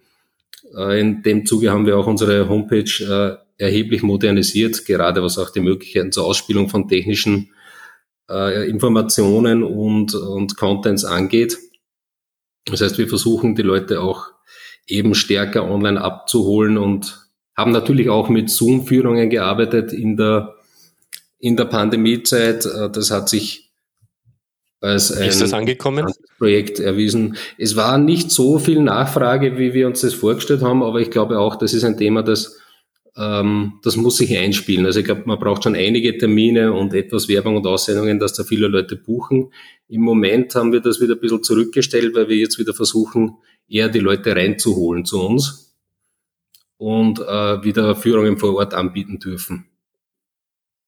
Äh, 0.76 1.00
in 1.00 1.23
dem 1.23 1.45
Zuge 1.47 1.71
haben 1.71 1.87
wir 1.87 1.99
auch 1.99 2.07
unsere 2.07 2.49
Homepage 2.49 2.85
äh, 3.00 3.62
erheblich 3.62 4.02
modernisiert, 4.02 4.85
gerade 4.87 5.23
was 5.23 5.38
auch 5.38 5.50
die 5.50 5.61
Möglichkeiten 5.61 6.12
zur 6.12 6.25
Ausspielung 6.25 6.69
von 6.69 6.88
technischen 6.88 7.50
äh, 8.31 8.69
Informationen 8.69 9.62
und, 9.62 10.14
und 10.14 10.57
Contents 10.57 11.05
angeht. 11.05 11.59
Das 12.64 12.81
heißt, 12.81 12.99
wir 12.99 13.09
versuchen 13.09 13.55
die 13.55 13.62
Leute 13.62 14.00
auch 14.00 14.26
eben 14.87 15.14
stärker 15.14 15.69
online 15.69 16.00
abzuholen 16.00 16.79
und 16.79 17.29
haben 17.57 17.73
natürlich 17.73 18.09
auch 18.09 18.29
mit 18.29 18.50
Zoom-Führungen 18.50 19.31
gearbeitet 19.31 19.93
in 19.93 20.17
der, 20.17 20.55
in 21.38 21.57
der 21.57 21.67
Pandemiezeit. 21.67 22.64
Äh, 22.67 22.91
das 22.91 23.11
hat 23.11 23.29
sich 23.29 23.73
als 24.81 25.12
ein 25.12 25.76
Projekt 26.38 26.81
erwiesen. 26.81 27.37
Es 27.57 27.76
war 27.76 27.99
nicht 27.99 28.33
so 28.33 28.59
viel 28.59 28.81
Nachfrage, 28.81 29.57
wie 29.57 29.75
wir 29.75 29.87
uns 29.87 30.00
das 30.00 30.14
vorgestellt 30.14 30.62
haben, 30.62 30.83
aber 30.83 31.00
ich 31.00 31.11
glaube 31.11 31.38
auch, 31.38 31.55
das 31.55 31.73
ist 31.73 31.85
ein 31.85 31.97
Thema, 31.97 32.23
das 32.25 32.59
ähm, 33.16 33.81
das 33.83 33.97
muss 33.97 34.16
sich 34.16 34.37
einspielen. 34.37 34.87
Also 34.87 35.00
ich 35.00 35.04
glaube, 35.07 35.23
man 35.26 35.38
braucht 35.38 35.64
schon 35.64 35.75
einige 35.75 36.16
Termine 36.16 36.73
und 36.73 36.95
etwas 36.95 37.28
Werbung 37.28 37.57
und 37.57 37.66
Aussendungen, 37.66 38.19
dass 38.19 38.35
da 38.35 38.45
viele 38.45 38.69
Leute 38.69 38.97
buchen. 38.97 39.52
Im 39.88 40.00
Moment 40.02 40.54
haben 40.54 40.73
wir 40.73 40.81
das 40.81 41.00
wieder 41.00 41.14
ein 41.14 41.21
bisschen 41.21 41.42
zurückgestellt, 41.42 42.14
weil 42.14 42.28
wir 42.28 42.37
jetzt 42.37 42.59
wieder 42.59 42.75
versuchen, 42.75 43.37
eher 43.69 43.88
die 43.88 44.00
Leute 44.00 44.35
reinzuholen 44.35 45.04
zu 45.04 45.21
uns 45.23 45.76
und 46.78 47.21
äh, 47.21 47.62
wieder 47.64 47.95
Führungen 47.97 48.38
vor 48.38 48.54
Ort 48.57 48.75
anbieten 48.75 49.19
dürfen. 49.19 49.66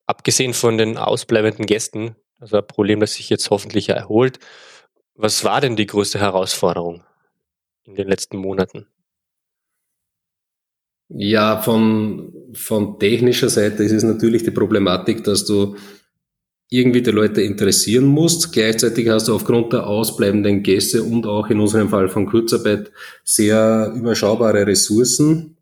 abgesehen 0.06 0.54
von 0.54 0.78
den 0.78 0.96
ausbleibenden 0.96 1.66
Gästen, 1.66 2.16
also 2.38 2.58
ein 2.58 2.66
Problem, 2.66 3.00
das 3.00 3.14
sich 3.14 3.30
jetzt 3.30 3.50
hoffentlich 3.50 3.88
erholt, 3.88 4.38
was 5.14 5.44
war 5.44 5.60
denn 5.60 5.76
die 5.76 5.86
größte 5.86 6.18
Herausforderung 6.18 7.04
in 7.84 7.94
den 7.94 8.08
letzten 8.08 8.36
Monaten? 8.36 8.86
Ja, 11.16 11.58
von, 11.58 12.32
von 12.54 12.98
technischer 12.98 13.48
Seite 13.48 13.84
ist 13.84 13.92
es 13.92 14.02
natürlich 14.02 14.42
die 14.42 14.50
Problematik, 14.50 15.22
dass 15.22 15.44
du 15.44 15.76
irgendwie 16.70 17.02
die 17.02 17.12
Leute 17.12 17.40
interessieren 17.40 18.04
musst. 18.04 18.52
Gleichzeitig 18.52 19.08
hast 19.08 19.28
du 19.28 19.34
aufgrund 19.34 19.72
der 19.72 19.86
ausbleibenden 19.86 20.64
Gäste 20.64 21.04
und 21.04 21.24
auch 21.24 21.48
in 21.50 21.60
unserem 21.60 21.88
Fall 21.88 22.08
von 22.08 22.26
Kurzarbeit 22.26 22.90
sehr 23.22 23.92
überschaubare 23.94 24.66
Ressourcen. 24.66 25.56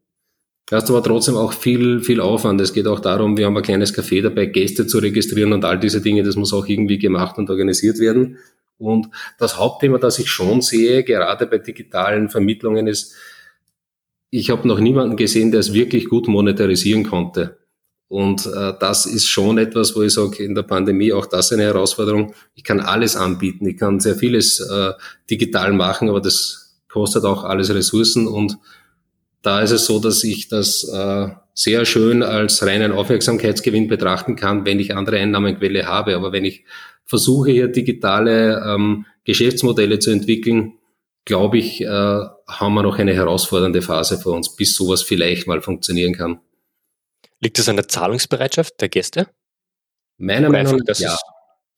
Hast 0.71 0.89
aber 0.89 1.03
trotzdem 1.03 1.37
auch 1.37 1.53
viel, 1.53 2.01
viel 2.01 2.23
Aufwand. 2.23 2.59
Es 2.63 2.73
geht 2.73 2.87
auch 2.87 3.01
darum, 3.01 3.37
wir 3.37 3.45
haben 3.45 3.57
ein 3.59 3.63
kleines 3.63 3.95
Café 3.95 4.23
dabei, 4.23 4.47
Gäste 4.47 4.87
zu 4.87 5.01
registrieren 5.01 5.53
und 5.53 5.67
all 5.67 5.79
diese 5.79 6.01
Dinge, 6.01 6.23
das 6.23 6.37
muss 6.37 6.55
auch 6.55 6.67
irgendwie 6.67 6.99
gemacht 6.99 7.37
und 7.37 7.51
organisiert 7.51 7.99
werden. 7.99 8.39
Und 8.79 9.09
das 9.39 9.59
Hauptthema, 9.59 9.99
das 9.99 10.19
ich 10.19 10.31
schon 10.31 10.63
sehe, 10.63 11.05
gerade 11.05 11.47
bei 11.47 11.59
digitalen 11.59 12.31
Vermittlungen, 12.31 12.87
ist, 12.87 13.15
ich 14.35 14.49
habe 14.49 14.67
noch 14.67 14.81
niemanden 14.81 15.17
gesehen, 15.17 15.51
der 15.51 15.61
es 15.61 15.75
wirklich 15.75 16.09
gut 16.09 16.27
monetarisieren 16.27 17.05
konnte. 17.05 17.59
Und 18.09 18.47
äh, 18.47 18.73
das 18.81 19.05
ist 19.05 19.27
schon 19.29 19.59
etwas, 19.59 19.95
wo 19.95 20.03
ich 20.03 20.15
sage, 20.15 20.43
in 20.43 20.55
der 20.55 20.63
Pandemie 20.63 21.13
auch 21.13 21.27
das 21.27 21.53
eine 21.53 21.65
Herausforderung. 21.65 22.35
Ich 22.55 22.65
kann 22.65 22.81
alles 22.81 23.15
anbieten, 23.15 23.67
ich 23.67 23.77
kann 23.77 24.01
sehr 24.01 24.17
vieles 24.17 24.59
äh, 24.61 24.93
digital 25.31 25.75
machen, 25.75 26.09
aber 26.09 26.21
das 26.21 26.81
kostet 26.89 27.25
auch 27.25 27.45
alles 27.45 27.75
Ressourcen. 27.75 28.27
Und 28.27 28.57
da 29.43 29.61
ist 29.61 29.71
es 29.71 29.85
so, 29.85 29.99
dass 29.99 30.25
ich 30.25 30.49
das 30.49 30.85
äh, 30.85 31.29
sehr 31.53 31.85
schön 31.85 32.23
als 32.23 32.65
reinen 32.65 32.93
Aufmerksamkeitsgewinn 32.93 33.87
betrachten 33.87 34.35
kann, 34.35 34.65
wenn 34.65 34.81
ich 34.81 34.97
andere 34.97 35.19
Einnahmenquelle 35.19 35.87
habe. 35.87 36.17
Aber 36.17 36.33
wenn 36.33 36.47
ich 36.47 36.65
versuche, 37.05 37.51
hier 37.51 37.69
digitale 37.69 38.65
ähm, 38.67 39.05
Geschäftsmodelle 39.25 39.99
zu 39.99 40.11
entwickeln, 40.11 40.79
glaube 41.25 41.59
ich, 41.59 41.81
äh, 41.83 41.87
haben 41.87 42.75
wir 42.75 42.83
noch 42.83 42.99
eine 42.99 43.15
herausfordernde 43.15 43.83
Phase 43.83 44.19
vor 44.19 44.35
uns, 44.35 44.55
bis 44.57 44.75
sowas 44.75 45.03
vielleicht 45.03 45.47
mal 45.47 45.63
funktionieren 45.63 46.15
kann. 46.15 46.41
Liegt 47.41 47.59
es 47.59 47.69
an 47.69 47.77
der 47.77 47.89
Zahlungsbereitschaft 47.89 48.81
der 48.81 48.89
Gäste? 48.89 49.29
Meiner 50.19 50.51
Meinung 50.51 50.81
nach 50.87 50.99
ja. 50.99 51.17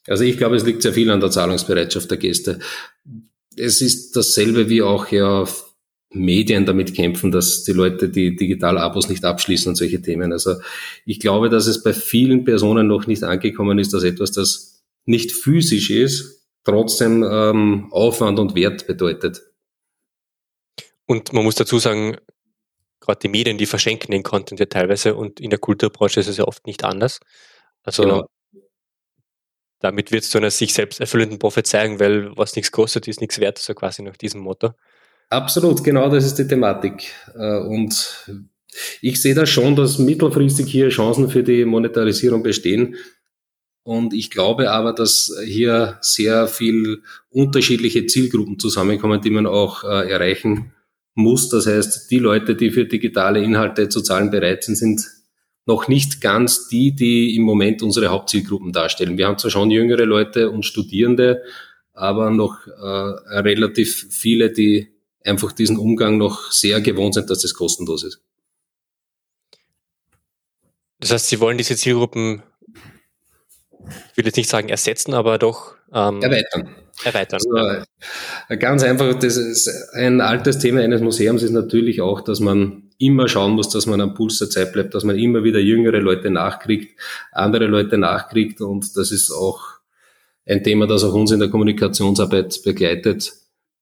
Also 0.06 0.24
ich 0.24 0.36
glaube, 0.36 0.56
es 0.56 0.64
liegt 0.64 0.82
sehr 0.82 0.92
viel 0.92 1.10
an 1.10 1.20
der 1.20 1.30
Zahlungsbereitschaft 1.30 2.10
der 2.10 2.18
Gäste. 2.18 2.58
Es 3.56 3.80
ist 3.80 4.14
dasselbe 4.16 4.68
wie 4.68 4.82
auch 4.82 5.08
ja 5.08 5.46
Medien 6.10 6.66
damit 6.66 6.94
kämpfen, 6.94 7.32
dass 7.32 7.64
die 7.64 7.72
Leute 7.72 8.08
die 8.08 8.36
Digital-Abos 8.36 9.08
nicht 9.08 9.24
abschließen 9.24 9.70
und 9.70 9.76
solche 9.76 10.02
Themen. 10.02 10.32
Also 10.32 10.56
ich 11.06 11.20
glaube, 11.20 11.48
dass 11.48 11.66
es 11.66 11.82
bei 11.82 11.92
vielen 11.92 12.44
Personen 12.44 12.86
noch 12.86 13.06
nicht 13.06 13.24
angekommen 13.24 13.78
ist, 13.78 13.92
dass 13.94 14.04
etwas, 14.04 14.32
das 14.32 14.82
nicht 15.06 15.32
physisch 15.32 15.90
ist, 15.90 16.33
trotzdem 16.64 17.22
ähm, 17.22 17.88
Aufwand 17.92 18.38
und 18.38 18.54
Wert 18.54 18.86
bedeutet. 18.86 19.42
Und 21.06 21.32
man 21.32 21.44
muss 21.44 21.54
dazu 21.54 21.78
sagen, 21.78 22.16
gerade 23.00 23.20
die 23.20 23.28
Medien, 23.28 23.58
die 23.58 23.66
verschenken 23.66 24.12
den 24.12 24.22
Content 24.22 24.58
ja 24.58 24.66
teilweise 24.66 25.14
und 25.14 25.40
in 25.40 25.50
der 25.50 25.58
Kulturbranche 25.58 26.20
ist 26.20 26.28
es 26.28 26.38
ja 26.38 26.44
oft 26.44 26.66
nicht 26.66 26.84
anders. 26.84 27.20
Also 27.82 28.02
genau. 28.02 28.26
damit 29.80 30.10
wird 30.10 30.24
es 30.24 30.30
zu 30.30 30.38
einer 30.38 30.50
sich 30.50 30.72
selbst 30.72 31.00
erfüllenden 31.00 31.38
Prophezeiung, 31.38 32.00
weil 32.00 32.34
was 32.36 32.56
nichts 32.56 32.72
kostet, 32.72 33.06
ist 33.06 33.20
nichts 33.20 33.38
wert, 33.38 33.58
so 33.58 33.74
quasi 33.74 34.02
nach 34.02 34.16
diesem 34.16 34.40
Motto. 34.40 34.70
Absolut, 35.28 35.84
genau 35.84 36.08
das 36.08 36.24
ist 36.24 36.38
die 36.38 36.46
Thematik. 36.46 37.12
Äh, 37.34 37.58
und 37.58 38.26
ich 39.02 39.20
sehe 39.20 39.34
da 39.34 39.46
schon, 39.46 39.76
dass 39.76 39.98
mittelfristig 39.98 40.66
hier 40.70 40.88
Chancen 40.88 41.28
für 41.28 41.42
die 41.42 41.64
Monetarisierung 41.64 42.42
bestehen. 42.42 42.96
Und 43.84 44.14
ich 44.14 44.30
glaube 44.30 44.70
aber, 44.70 44.94
dass 44.94 45.30
hier 45.44 45.98
sehr 46.00 46.48
viel 46.48 47.02
unterschiedliche 47.30 48.06
Zielgruppen 48.06 48.58
zusammenkommen, 48.58 49.20
die 49.20 49.30
man 49.30 49.46
auch 49.46 49.84
äh, 49.84 50.10
erreichen 50.10 50.72
muss. 51.14 51.50
Das 51.50 51.66
heißt, 51.66 52.10
die 52.10 52.18
Leute, 52.18 52.56
die 52.56 52.70
für 52.70 52.86
digitale 52.86 53.42
Inhalte 53.42 53.90
zu 53.90 54.00
zahlen 54.00 54.30
bereit 54.30 54.64
sind, 54.64 54.76
sind 54.76 55.06
noch 55.66 55.86
nicht 55.86 56.22
ganz 56.22 56.68
die, 56.68 56.94
die 56.94 57.36
im 57.36 57.42
Moment 57.42 57.82
unsere 57.82 58.08
Hauptzielgruppen 58.08 58.72
darstellen. 58.72 59.18
Wir 59.18 59.26
haben 59.26 59.38
zwar 59.38 59.50
schon 59.50 59.70
jüngere 59.70 60.04
Leute 60.06 60.50
und 60.50 60.64
Studierende, 60.64 61.42
aber 61.92 62.30
noch 62.30 62.66
äh, 62.66 63.38
relativ 63.38 64.08
viele, 64.10 64.50
die 64.50 64.88
einfach 65.22 65.52
diesen 65.52 65.78
Umgang 65.78 66.18
noch 66.18 66.50
sehr 66.50 66.80
gewohnt 66.80 67.14
sind, 67.14 67.30
dass 67.30 67.42
das 67.42 67.54
kostenlos 67.54 68.02
ist. 68.02 68.20
Das 71.00 71.12
heißt, 71.12 71.28
Sie 71.28 71.40
wollen 71.40 71.58
diese 71.58 71.76
Zielgruppen, 71.76 72.42
ich 74.10 74.16
will 74.16 74.26
jetzt 74.26 74.36
nicht 74.36 74.48
sagen 74.48 74.68
ersetzen, 74.68 75.14
aber 75.14 75.38
doch 75.38 75.74
ähm, 75.92 76.22
erweitern 76.22 76.74
erweitern. 77.02 77.40
Also, 78.48 78.56
ganz 78.58 78.82
einfach, 78.82 79.18
das 79.18 79.36
ist 79.36 79.68
ein 79.94 80.20
altes 80.20 80.58
Thema 80.58 80.80
eines 80.80 81.00
Museums 81.00 81.42
ist 81.42 81.50
natürlich 81.50 82.00
auch, 82.00 82.20
dass 82.20 82.40
man 82.40 82.90
immer 82.98 83.28
schauen 83.28 83.52
muss, 83.52 83.68
dass 83.68 83.86
man 83.86 84.00
am 84.00 84.14
Puls 84.14 84.38
der 84.38 84.50
Zeit 84.50 84.72
bleibt, 84.72 84.94
dass 84.94 85.04
man 85.04 85.18
immer 85.18 85.42
wieder 85.42 85.58
jüngere 85.58 85.98
Leute 85.98 86.30
nachkriegt, 86.30 86.98
andere 87.32 87.66
Leute 87.66 87.98
nachkriegt 87.98 88.60
und 88.60 88.96
das 88.96 89.10
ist 89.10 89.32
auch 89.32 89.60
ein 90.46 90.62
Thema, 90.62 90.86
das 90.86 91.04
auch 91.04 91.14
uns 91.14 91.32
in 91.32 91.40
der 91.40 91.48
Kommunikationsarbeit 91.48 92.60
begleitet, 92.64 93.32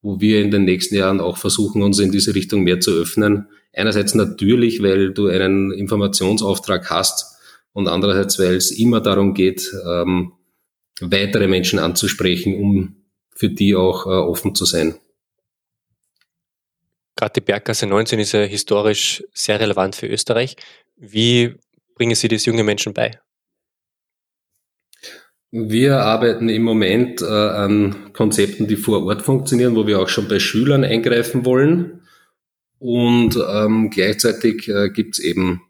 wo 0.00 0.20
wir 0.20 0.40
in 0.40 0.50
den 0.50 0.64
nächsten 0.64 0.94
Jahren 0.94 1.20
auch 1.20 1.36
versuchen, 1.36 1.82
uns 1.82 1.98
in 1.98 2.12
diese 2.12 2.34
Richtung 2.34 2.62
mehr 2.62 2.80
zu 2.80 2.92
öffnen. 2.92 3.48
Einerseits 3.74 4.14
natürlich, 4.14 4.82
weil 4.82 5.12
du 5.12 5.26
einen 5.26 5.72
Informationsauftrag 5.72 6.88
hast 6.90 7.31
und 7.72 7.88
andererseits, 7.88 8.38
weil 8.38 8.56
es 8.56 8.70
immer 8.70 9.00
darum 9.00 9.34
geht, 9.34 9.72
ähm, 9.86 10.32
weitere 11.00 11.48
Menschen 11.48 11.78
anzusprechen, 11.78 12.56
um 12.56 12.96
für 13.34 13.48
die 13.48 13.74
auch 13.74 14.06
äh, 14.06 14.10
offen 14.10 14.54
zu 14.54 14.64
sein. 14.64 14.94
Gerade 17.16 17.34
die 17.34 17.40
Berggasse 17.40 17.86
19 17.86 18.20
ist 18.20 18.32
ja 18.32 18.42
historisch 18.42 19.22
sehr 19.32 19.60
relevant 19.60 19.96
für 19.96 20.06
Österreich. 20.06 20.56
Wie 20.96 21.54
bringen 21.94 22.14
Sie 22.14 22.28
das 22.28 22.46
junge 22.46 22.64
Menschen 22.64 22.94
bei? 22.94 23.12
Wir 25.50 25.98
arbeiten 26.00 26.48
im 26.48 26.62
Moment 26.62 27.20
äh, 27.20 27.26
an 27.26 28.12
Konzepten, 28.14 28.66
die 28.66 28.76
vor 28.76 29.04
Ort 29.04 29.20
funktionieren, 29.20 29.76
wo 29.76 29.86
wir 29.86 30.00
auch 30.00 30.08
schon 30.08 30.26
bei 30.26 30.38
Schülern 30.38 30.82
eingreifen 30.82 31.44
wollen. 31.44 32.00
Und 32.78 33.36
ähm, 33.36 33.90
gleichzeitig 33.90 34.68
äh, 34.68 34.88
gibt 34.88 35.18
es 35.18 35.20
eben 35.20 35.62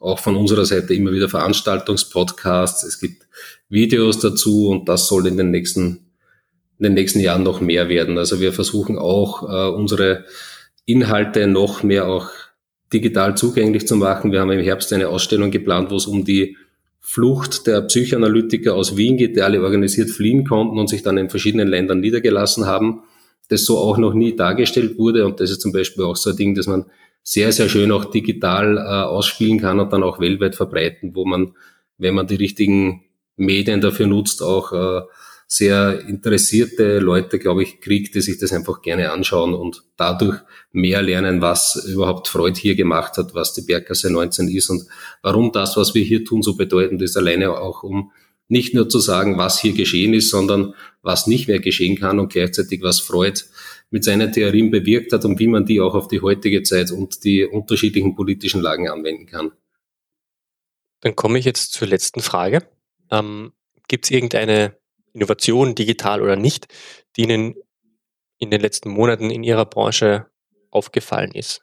auch 0.00 0.18
von 0.18 0.36
unserer 0.36 0.64
Seite 0.64 0.94
immer 0.94 1.12
wieder 1.12 1.28
Veranstaltungspodcasts. 1.28 2.84
Es 2.84 3.00
gibt 3.00 3.26
Videos 3.68 4.18
dazu 4.20 4.68
und 4.68 4.88
das 4.88 5.08
soll 5.08 5.26
in 5.26 5.36
den 5.36 5.50
nächsten 5.50 6.04
in 6.78 6.84
den 6.84 6.94
nächsten 6.94 7.20
Jahren 7.20 7.42
noch 7.42 7.60
mehr 7.60 7.88
werden. 7.88 8.18
Also 8.18 8.40
wir 8.40 8.52
versuchen 8.52 8.98
auch 8.98 9.42
äh, 9.42 9.68
unsere 9.68 10.24
Inhalte 10.84 11.46
noch 11.48 11.82
mehr 11.82 12.06
auch 12.06 12.30
digital 12.92 13.36
zugänglich 13.36 13.86
zu 13.86 13.96
machen. 13.96 14.32
Wir 14.32 14.40
haben 14.40 14.52
im 14.52 14.60
Herbst 14.62 14.92
eine 14.92 15.08
Ausstellung 15.08 15.50
geplant, 15.50 15.90
wo 15.90 15.96
es 15.96 16.06
um 16.06 16.24
die 16.24 16.56
Flucht 17.00 17.66
der 17.66 17.82
Psychoanalytiker 17.82 18.74
aus 18.74 18.96
Wien 18.96 19.16
geht, 19.16 19.36
die 19.36 19.42
alle 19.42 19.62
organisiert 19.62 20.10
fliehen 20.10 20.44
konnten 20.44 20.78
und 20.78 20.88
sich 20.88 21.02
dann 21.02 21.18
in 21.18 21.30
verschiedenen 21.30 21.68
Ländern 21.68 22.00
niedergelassen 22.00 22.66
haben, 22.66 23.02
das 23.48 23.64
so 23.64 23.78
auch 23.78 23.98
noch 23.98 24.14
nie 24.14 24.36
dargestellt 24.36 24.98
wurde. 24.98 25.26
Und 25.26 25.40
das 25.40 25.50
ist 25.50 25.60
zum 25.60 25.72
Beispiel 25.72 26.04
auch 26.04 26.16
so 26.16 26.30
ein 26.30 26.36
Ding, 26.36 26.54
dass 26.54 26.66
man 26.66 26.86
sehr, 27.22 27.52
sehr 27.52 27.68
schön 27.68 27.92
auch 27.92 28.06
digital 28.06 28.76
äh, 28.76 28.80
ausspielen 28.80 29.60
kann 29.60 29.80
und 29.80 29.92
dann 29.92 30.02
auch 30.02 30.20
weltweit 30.20 30.56
verbreiten, 30.56 31.14
wo 31.14 31.24
man, 31.24 31.54
wenn 31.98 32.14
man 32.14 32.26
die 32.26 32.36
richtigen 32.36 33.04
Medien 33.36 33.80
dafür 33.80 34.06
nutzt, 34.06 34.42
auch 34.42 34.72
äh, 34.72 35.02
sehr 35.50 36.06
interessierte 36.06 36.98
Leute, 36.98 37.38
glaube 37.38 37.62
ich, 37.62 37.80
kriegt, 37.80 38.14
die 38.14 38.20
sich 38.20 38.38
das 38.38 38.52
einfach 38.52 38.82
gerne 38.82 39.12
anschauen 39.12 39.54
und 39.54 39.82
dadurch 39.96 40.38
mehr 40.72 41.00
lernen, 41.00 41.40
was 41.40 41.86
überhaupt 41.86 42.28
Freud 42.28 42.60
hier 42.60 42.74
gemacht 42.74 43.16
hat, 43.16 43.34
was 43.34 43.54
die 43.54 43.62
Berggasse 43.62 44.12
19 44.12 44.48
ist 44.48 44.68
und 44.68 44.82
warum 45.22 45.50
das, 45.50 45.78
was 45.78 45.94
wir 45.94 46.02
hier 46.02 46.22
tun, 46.22 46.42
so 46.42 46.54
bedeutend 46.54 47.00
ist, 47.00 47.16
alleine 47.16 47.52
auch 47.52 47.82
um 47.82 48.12
nicht 48.48 48.74
nur 48.74 48.88
zu 48.88 48.98
sagen, 48.98 49.36
was 49.36 49.60
hier 49.60 49.74
geschehen 49.74 50.14
ist, 50.14 50.30
sondern 50.30 50.74
was 51.02 51.26
nicht 51.26 51.48
mehr 51.48 51.60
geschehen 51.60 51.98
kann 51.98 52.18
und 52.18 52.32
gleichzeitig, 52.32 52.82
was 52.82 53.00
Freud 53.00 53.40
mit 53.90 54.04
seinen 54.04 54.32
Theorien 54.32 54.70
bewirkt 54.70 55.12
hat 55.12 55.24
und 55.24 55.38
wie 55.38 55.46
man 55.46 55.64
die 55.64 55.80
auch 55.80 55.94
auf 55.94 56.08
die 56.08 56.20
heutige 56.20 56.62
Zeit 56.62 56.90
und 56.90 57.24
die 57.24 57.44
unterschiedlichen 57.44 58.14
politischen 58.14 58.60
Lagen 58.60 58.88
anwenden 58.88 59.26
kann. 59.26 59.52
Dann 61.00 61.14
komme 61.14 61.38
ich 61.38 61.44
jetzt 61.44 61.72
zur 61.72 61.88
letzten 61.88 62.20
Frage. 62.20 62.66
Ähm, 63.10 63.52
Gibt 63.86 64.06
es 64.06 64.10
irgendeine 64.10 64.76
Innovation, 65.12 65.74
digital 65.74 66.22
oder 66.22 66.36
nicht, 66.36 66.66
die 67.16 67.22
Ihnen 67.22 67.54
in 68.38 68.50
den 68.50 68.60
letzten 68.60 68.90
Monaten 68.90 69.30
in 69.30 69.42
Ihrer 69.42 69.64
Branche 69.64 70.26
aufgefallen 70.70 71.32
ist? 71.32 71.62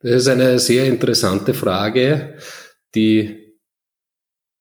Das 0.00 0.12
ist 0.12 0.28
eine 0.28 0.58
sehr 0.58 0.86
interessante 0.86 1.54
Frage. 1.54 2.38
Die, 2.94 3.54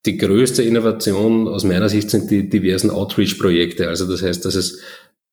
die 0.05 0.17
größte 0.17 0.63
Innovation 0.63 1.47
aus 1.47 1.63
meiner 1.63 1.89
Sicht 1.89 2.09
sind 2.09 2.31
die 2.31 2.49
diversen 2.49 2.89
Outreach-Projekte. 2.89 3.87
Also 3.87 4.07
das 4.07 4.21
heißt, 4.21 4.45
dass 4.45 4.55
es, 4.55 4.81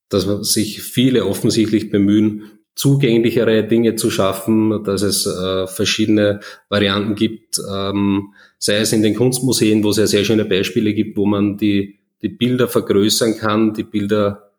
dass 0.09 0.27
sich 0.53 0.83
viele 0.83 1.27
offensichtlich 1.27 1.91
bemühen, 1.91 2.61
zugänglichere 2.75 3.67
Dinge 3.67 3.97
zu 3.97 4.11
schaffen, 4.11 4.85
dass 4.85 5.03
es 5.03 5.27
äh, 5.27 5.67
verschiedene 5.67 6.41
Varianten 6.69 7.15
gibt, 7.15 7.61
ähm, 7.71 8.33
sei 8.59 8.79
es 8.79 8.93
in 8.93 9.03
den 9.03 9.15
Kunstmuseen, 9.15 9.85
wo 9.85 9.91
es 9.91 9.97
ja 9.97 10.07
sehr 10.07 10.25
schöne 10.25 10.45
Beispiele 10.45 10.95
gibt, 10.95 11.17
wo 11.17 11.27
man 11.27 11.59
die, 11.59 11.99
die 12.23 12.29
Bilder 12.29 12.69
vergrößern 12.69 13.37
kann, 13.37 13.75
die 13.75 13.83
Bilder 13.83 14.50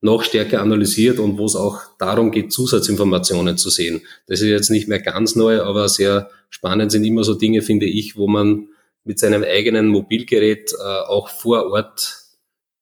noch 0.00 0.22
stärker 0.22 0.62
analysiert 0.62 1.18
und 1.18 1.36
wo 1.38 1.44
es 1.44 1.56
auch 1.56 1.80
darum 1.98 2.30
geht, 2.30 2.52
Zusatzinformationen 2.52 3.58
zu 3.58 3.68
sehen. 3.68 4.00
Das 4.26 4.40
ist 4.40 4.48
jetzt 4.48 4.70
nicht 4.70 4.88
mehr 4.88 5.00
ganz 5.00 5.36
neu, 5.36 5.62
aber 5.62 5.88
sehr 5.88 6.30
spannend 6.48 6.90
sind 6.90 7.04
immer 7.04 7.22
so 7.22 7.34
Dinge, 7.34 7.62
finde 7.62 7.86
ich, 7.86 8.16
wo 8.16 8.26
man 8.26 8.68
mit 9.04 9.18
seinem 9.18 9.44
eigenen 9.44 9.88
Mobilgerät 9.88 10.72
äh, 10.72 10.82
auch 10.82 11.28
vor 11.28 11.70
Ort 11.70 12.16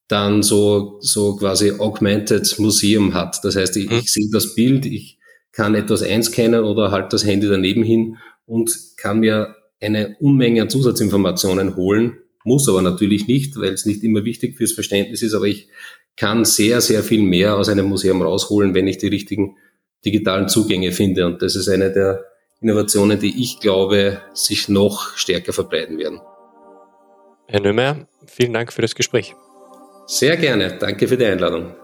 dann 0.08 0.42
so, 0.42 0.98
so 1.00 1.36
quasi 1.36 1.72
Augmented 1.72 2.58
Museum 2.58 3.14
hat. 3.14 3.40
Das 3.44 3.56
heißt, 3.56 3.76
ich, 3.76 3.90
mhm. 3.90 3.98
ich 3.98 4.12
sehe 4.12 4.28
das 4.32 4.54
Bild, 4.54 4.86
ich 4.86 5.18
kann 5.52 5.74
etwas 5.74 6.02
einscannen 6.02 6.64
oder 6.64 6.90
halt 6.90 7.12
das 7.12 7.24
Handy 7.24 7.48
daneben 7.48 7.82
hin 7.82 8.16
und 8.46 8.74
kann 8.96 9.20
mir 9.20 9.56
eine 9.80 10.16
Unmenge 10.20 10.62
an 10.62 10.70
Zusatzinformationen 10.70 11.76
holen, 11.76 12.18
muss 12.44 12.68
aber 12.68 12.80
natürlich 12.80 13.26
nicht, 13.26 13.56
weil 13.56 13.72
es 13.72 13.84
nicht 13.84 14.02
immer 14.02 14.24
wichtig 14.24 14.56
fürs 14.56 14.72
Verständnis 14.72 15.22
ist, 15.22 15.34
aber 15.34 15.46
ich 15.46 15.68
kann 16.18 16.44
sehr, 16.44 16.80
sehr 16.80 17.02
viel 17.02 17.22
mehr 17.22 17.56
aus 17.56 17.68
einem 17.68 17.86
Museum 17.86 18.22
rausholen, 18.22 18.74
wenn 18.74 18.86
ich 18.86 18.98
die 18.98 19.08
richtigen 19.08 19.56
digitalen 20.04 20.48
Zugänge 20.48 20.92
finde. 20.92 21.26
Und 21.26 21.42
das 21.42 21.56
ist 21.56 21.68
eine 21.68 21.92
der 21.92 22.24
Innovationen, 22.60 23.20
die 23.20 23.42
ich 23.42 23.60
glaube, 23.60 24.20
sich 24.34 24.68
noch 24.68 25.16
stärker 25.16 25.52
verbreiten 25.52 25.98
werden. 25.98 26.20
Herr 27.46 27.60
Nömer, 27.60 28.06
vielen 28.26 28.52
Dank 28.52 28.72
für 28.72 28.82
das 28.82 28.94
Gespräch. 28.94 29.34
Sehr 30.06 30.36
gerne. 30.36 30.76
Danke 30.78 31.06
für 31.06 31.16
die 31.16 31.24
Einladung. 31.24 31.74